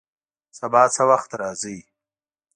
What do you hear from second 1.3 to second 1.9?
راځئ؟